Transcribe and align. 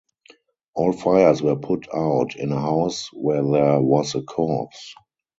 All 0.73 0.93
fires 0.93 1.43
were 1.43 1.57
put 1.57 1.85
out 1.93 2.35
in 2.35 2.51
a 2.51 2.59
house 2.59 3.13
where 3.13 3.43
there 3.43 3.79
was 3.79 4.15
a 4.15 4.23
corpse. 4.23 4.95